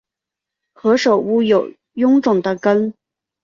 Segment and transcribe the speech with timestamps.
[0.73, 2.95] 何首乌有臃肿的根